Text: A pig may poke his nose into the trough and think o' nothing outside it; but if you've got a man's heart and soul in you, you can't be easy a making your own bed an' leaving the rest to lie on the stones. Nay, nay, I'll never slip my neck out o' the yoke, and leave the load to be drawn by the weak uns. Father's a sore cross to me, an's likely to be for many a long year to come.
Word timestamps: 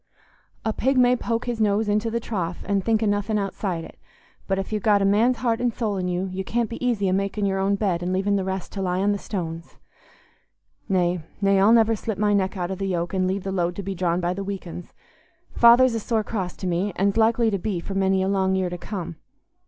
A 0.65 0.73
pig 0.73 0.97
may 0.97 1.15
poke 1.15 1.45
his 1.45 1.61
nose 1.61 1.87
into 1.87 2.09
the 2.09 2.19
trough 2.19 2.63
and 2.65 2.83
think 2.83 3.03
o' 3.03 3.05
nothing 3.05 3.37
outside 3.37 3.83
it; 3.83 3.99
but 4.47 4.57
if 4.57 4.73
you've 4.73 4.81
got 4.81 5.03
a 5.03 5.05
man's 5.05 5.37
heart 5.37 5.61
and 5.61 5.71
soul 5.71 5.95
in 5.97 6.07
you, 6.07 6.25
you 6.33 6.43
can't 6.43 6.71
be 6.71 6.83
easy 6.83 7.07
a 7.07 7.13
making 7.13 7.45
your 7.45 7.59
own 7.59 7.75
bed 7.75 8.01
an' 8.01 8.11
leaving 8.11 8.35
the 8.35 8.43
rest 8.43 8.71
to 8.71 8.81
lie 8.81 8.97
on 8.99 9.11
the 9.11 9.19
stones. 9.19 9.77
Nay, 10.89 11.21
nay, 11.39 11.59
I'll 11.59 11.71
never 11.71 11.95
slip 11.95 12.17
my 12.17 12.33
neck 12.33 12.57
out 12.57 12.71
o' 12.71 12.75
the 12.75 12.87
yoke, 12.87 13.13
and 13.13 13.27
leave 13.27 13.43
the 13.43 13.51
load 13.51 13.75
to 13.75 13.83
be 13.83 13.93
drawn 13.93 14.19
by 14.19 14.33
the 14.33 14.43
weak 14.43 14.65
uns. 14.65 14.91
Father's 15.55 15.93
a 15.93 15.99
sore 15.99 16.23
cross 16.23 16.55
to 16.55 16.65
me, 16.65 16.91
an's 16.95 17.15
likely 17.15 17.51
to 17.51 17.59
be 17.59 17.79
for 17.79 17.93
many 17.93 18.23
a 18.23 18.27
long 18.27 18.55
year 18.55 18.71
to 18.71 18.79
come. 18.79 19.17